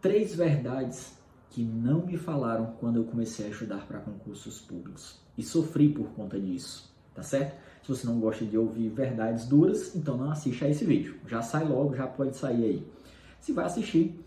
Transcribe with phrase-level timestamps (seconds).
[0.00, 1.18] três verdades
[1.50, 6.08] que não me falaram quando eu comecei a estudar para concursos públicos e sofri por
[6.10, 7.56] conta disso, tá certo?
[7.82, 11.16] Se você não gosta de ouvir verdades duras, então não assista a esse vídeo.
[11.26, 12.86] Já sai logo, já pode sair aí.
[13.40, 14.22] Se vai assistir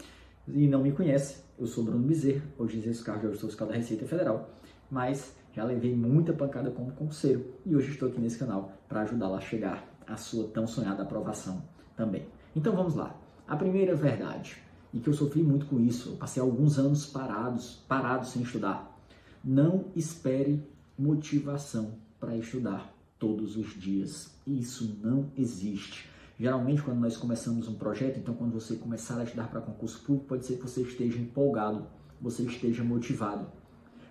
[0.48, 3.76] e não me conhece, eu sou Bruno Bezerra, hoje exerço cargo de auditor fiscal da
[3.76, 4.50] Receita Federal,
[4.90, 9.38] mas já levei muita pancada como concurseiro e hoje estou aqui nesse canal para ajudá-la
[9.38, 11.64] a chegar à sua tão sonhada aprovação
[11.96, 12.28] também.
[12.56, 13.16] Então vamos lá.
[13.48, 14.58] A primeira verdade,
[14.94, 18.96] e que eu sofri muito com isso, eu passei alguns anos parados, parados sem estudar.
[19.44, 20.64] Não espere
[20.98, 24.36] motivação para estudar todos os dias.
[24.46, 26.08] Isso não existe.
[26.40, 30.28] Geralmente, quando nós começamos um projeto, então quando você começar a estudar para concurso público,
[30.28, 31.88] pode ser que você esteja empolgado,
[32.22, 33.48] você esteja motivado.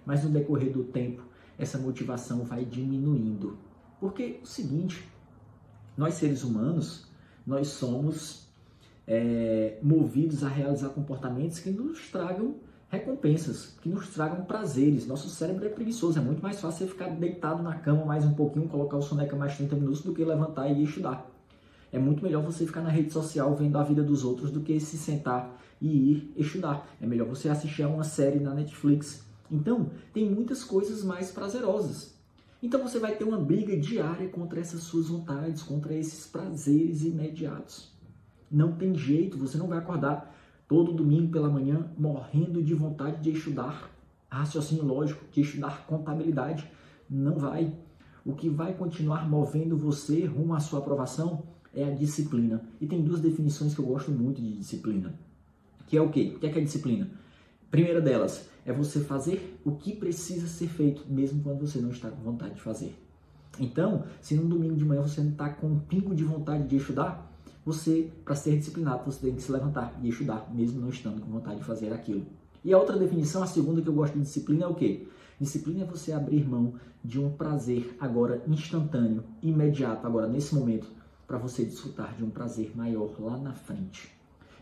[0.05, 1.23] Mas no decorrer do tempo,
[1.57, 3.57] essa motivação vai diminuindo.
[4.01, 5.09] Porque é o seguinte,
[5.97, 7.07] nós seres humanos,
[7.47, 8.49] nós somos
[9.07, 12.57] é, movidos a realizar comportamentos que nos tragam
[12.89, 15.07] recompensas, que nos tragam prazeres.
[15.07, 18.35] Nosso cérebro é preguiçoso, é muito mais fácil você ficar deitado na cama mais um
[18.35, 21.27] pouquinho, colocar o soneca mais 30 minutos do que levantar e estudar.
[21.91, 24.79] É muito melhor você ficar na rede social vendo a vida dos outros do que
[24.79, 26.87] se sentar e ir estudar.
[27.01, 29.25] É melhor você assistir a uma série na Netflix.
[29.51, 32.13] Então, tem muitas coisas mais prazerosas.
[32.63, 37.91] Então você vai ter uma briga diária contra essas suas vontades, contra esses prazeres imediatos.
[38.53, 40.37] Não tem jeito, você não vai acordar
[40.69, 43.91] todo domingo pela manhã morrendo de vontade de estudar
[44.29, 46.71] raciocínio lógico, de estudar contabilidade.
[47.09, 47.75] Não vai.
[48.25, 51.43] O que vai continuar movendo você rumo à sua aprovação
[51.75, 52.63] é a disciplina.
[52.81, 55.15] E tem duas definições que eu gosto muito de disciplina.
[55.87, 56.33] Que é o quê?
[56.37, 57.11] O que é, que é disciplina?
[57.71, 62.11] Primeira delas é você fazer o que precisa ser feito, mesmo quando você não está
[62.11, 62.95] com vontade de fazer.
[63.59, 66.77] Então, se num domingo de manhã você não está com um pingo de vontade de
[66.77, 67.32] estudar,
[67.65, 71.31] você, para ser disciplinado, você tem que se levantar e estudar, mesmo não estando com
[71.31, 72.27] vontade de fazer aquilo.
[72.65, 75.07] E a outra definição, a segunda que eu gosto de disciplina é o quê?
[75.41, 80.89] Disciplina é você abrir mão de um prazer agora instantâneo, imediato, agora nesse momento,
[81.27, 84.13] para você desfrutar de um prazer maior lá na frente.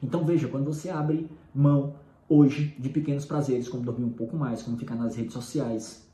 [0.02, 1.94] Então veja, quando você abre mão
[2.28, 6.08] hoje de pequenos prazeres, como dormir um pouco mais, como ficar nas redes sociais,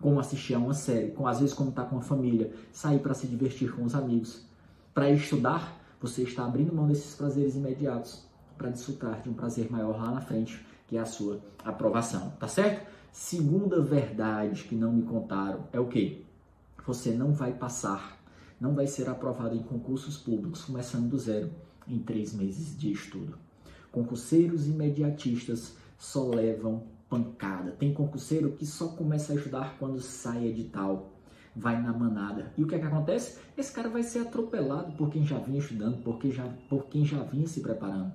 [0.00, 2.98] como assistir a uma série, como, às vezes como estar tá com a família, sair
[2.98, 4.44] para se divertir com os amigos,
[4.94, 8.24] para estudar, você está abrindo mão desses prazeres imediatos
[8.56, 12.48] para desfrutar de um prazer maior lá na frente, que é a sua aprovação, tá
[12.48, 12.88] certo?
[13.12, 16.24] Segunda verdade que não me contaram é o que?
[16.86, 18.18] Você não vai passar,
[18.60, 21.50] não vai ser aprovado em concursos públicos começando do zero
[21.86, 23.38] em três meses de estudo.
[23.92, 27.72] Concurseiros imediatistas só levam pancada.
[27.72, 31.10] Tem concurseiro que só começa a estudar quando sai edital
[31.54, 32.52] vai na manada.
[32.56, 33.38] E o que é que acontece?
[33.56, 37.04] Esse cara vai ser atropelado por quem já vinha estudando, por quem já, por quem
[37.04, 38.12] já vinha se preparando.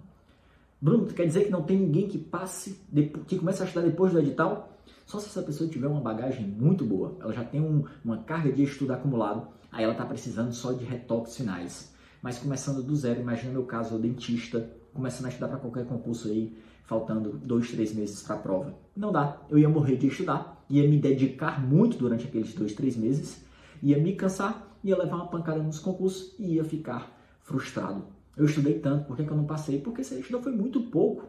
[0.82, 2.80] Bruno, quer dizer que não tem ninguém que passe,
[3.28, 4.70] que comece a estudar depois do edital?
[5.06, 8.52] Só se essa pessoa tiver uma bagagem muito boa, ela já tem um, uma carga
[8.52, 11.95] de estudo acumulado, aí ela está precisando só de retoques finais.
[12.26, 16.28] Mas começando do zero, imagina meu caso, eu dentista, começando a estudar para qualquer concurso
[16.28, 18.74] aí, faltando dois, três meses para a prova.
[18.98, 22.98] Não dá, eu ia morrer de estudar, ia me dedicar muito durante aqueles dois, três
[22.98, 23.46] meses,
[23.80, 28.06] ia me cansar, ia levar uma pancada nos concursos e ia ficar frustrado.
[28.36, 29.80] Eu estudei tanto, por que, que eu não passei?
[29.80, 31.26] Porque você estudou foi muito pouco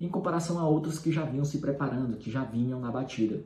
[0.00, 3.42] em comparação a outros que já vinham se preparando, que já vinham na batida.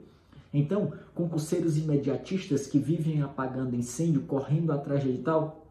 [0.52, 5.61] Então, concurseiros imediatistas que vivem apagando incêndio, correndo atrás de edital,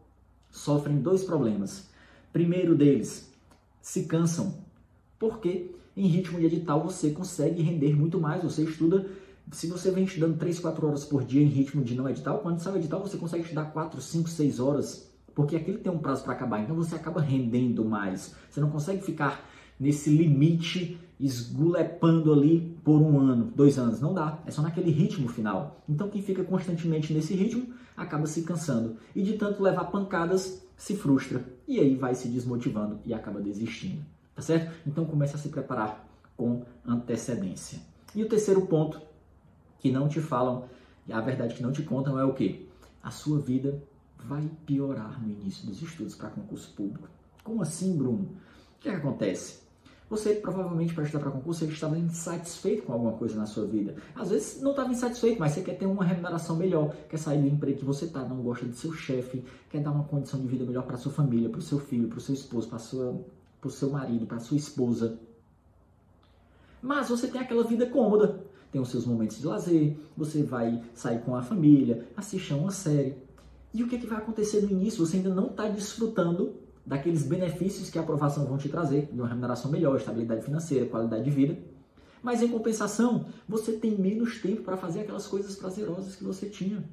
[0.52, 1.88] sofrem dois problemas.
[2.32, 3.32] Primeiro deles,
[3.80, 4.54] se cansam
[5.18, 9.06] porque em ritmo de edital você consegue render muito mais, você estuda,
[9.50, 12.60] se você vem estudando 3, 4 horas por dia em ritmo de não edital, quando
[12.60, 16.24] sai o edital você consegue estudar 4, 5, 6 horas, porque aquilo tem um prazo
[16.24, 18.34] para acabar, então você acaba rendendo mais.
[18.50, 19.48] Você não consegue ficar
[19.82, 24.00] nesse limite esgulepando ali por um ano, dois anos.
[24.00, 25.82] Não dá, é só naquele ritmo final.
[25.88, 30.96] Então quem fica constantemente nesse ritmo acaba se cansando e de tanto levar pancadas se
[30.96, 34.02] frustra e aí vai se desmotivando e acaba desistindo
[34.34, 34.72] tá certo?
[34.86, 36.06] Então comece a se preparar
[36.36, 37.80] com antecedência.
[38.14, 39.00] E o terceiro ponto
[39.78, 40.68] que não te falam,
[41.10, 42.68] a verdade que não te contam é o que?
[43.02, 43.82] A sua vida
[44.18, 47.08] vai piorar no início dos estudos para concurso público.
[47.42, 48.36] Como assim, Bruno?
[48.76, 49.61] O que, é que acontece?
[50.12, 53.96] Você provavelmente para estudar para concurso você estava insatisfeito com alguma coisa na sua vida.
[54.14, 57.48] Às vezes não estava insatisfeito, mas você quer ter uma remuneração melhor, quer sair do
[57.48, 60.66] emprego que você está, não gosta de seu chefe, quer dar uma condição de vida
[60.66, 63.24] melhor para sua família, para o seu filho, para o seu esposo, para sua
[63.58, 65.18] para o seu marido, para sua esposa.
[66.82, 71.22] Mas você tem aquela vida cômoda, tem os seus momentos de lazer, você vai sair
[71.22, 73.16] com a família, assistir uma série.
[73.72, 75.06] E o que, é que vai acontecer no início?
[75.06, 79.28] Você ainda não está desfrutando daqueles benefícios que a aprovação vão te trazer, de uma
[79.28, 81.58] remuneração melhor, estabilidade financeira, qualidade de vida.
[82.22, 86.84] Mas em compensação, você tem menos tempo para fazer aquelas coisas prazerosas que você tinha.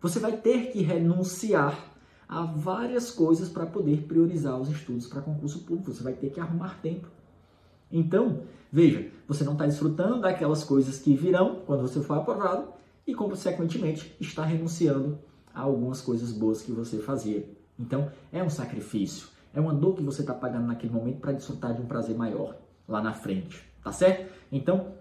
[0.00, 1.90] Você vai ter que renunciar
[2.28, 5.92] a várias coisas para poder priorizar os estudos para concurso público.
[5.92, 7.08] Você vai ter que arrumar tempo.
[7.90, 12.68] Então, veja, você não está desfrutando daquelas coisas que virão quando você for aprovado
[13.06, 15.18] e, consequentemente, está renunciando
[15.52, 17.48] a algumas coisas boas que você fazia.
[17.80, 21.74] Então, é um sacrifício, é uma dor que você está pagando naquele momento para desfrutar
[21.74, 22.56] de um prazer maior
[22.86, 24.30] lá na frente, tá certo?
[24.52, 24.92] Então,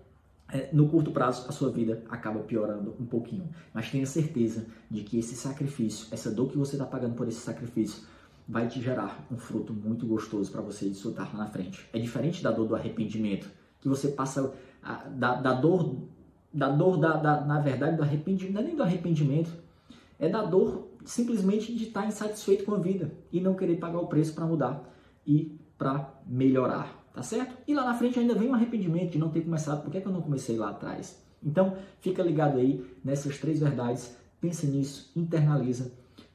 [0.52, 3.48] é, no curto prazo, a sua vida acaba piorando um pouquinho.
[3.74, 7.40] Mas tenha certeza de que esse sacrifício, essa dor que você está pagando por esse
[7.40, 8.04] sacrifício,
[8.48, 11.88] vai te gerar um fruto muito gostoso para você desfrutar lá na frente.
[11.94, 13.48] É diferente da dor do arrependimento,
[13.80, 14.52] que você passa
[14.82, 15.98] a, da, da, dor,
[16.52, 19.52] da dor da, da, na verdade, do arrependimento, não é nem do arrependimento,
[20.18, 24.08] é da dor simplesmente de estar insatisfeito com a vida e não querer pagar o
[24.08, 24.84] preço para mudar
[25.26, 27.56] e para melhorar, tá certo?
[27.68, 30.02] E lá na frente ainda vem um arrependimento de não ter começado, por que, é
[30.02, 31.24] que eu não comecei lá atrás?
[31.42, 35.92] Então, fica ligado aí nessas três verdades, pense nisso, internaliza,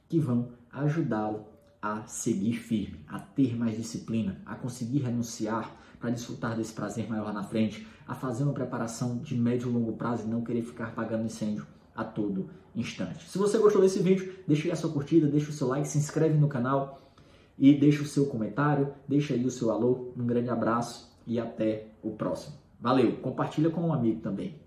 [0.08, 1.44] que vão ajudá-lo
[1.80, 7.24] a seguir firme, a ter mais disciplina, a conseguir renunciar para desfrutar desse prazer maior
[7.24, 10.62] lá na frente, a fazer uma preparação de médio e longo prazo e não querer
[10.62, 13.28] ficar pagando incêndio a todo instante.
[13.28, 15.98] Se você gostou desse vídeo, deixe aí a sua curtida, deixe o seu like, se
[15.98, 17.12] inscreve no canal
[17.58, 20.12] e deixe o seu comentário, deixe aí o seu alô.
[20.16, 22.56] Um grande abraço e até o próximo.
[22.80, 24.63] Valeu, compartilha com um amigo também.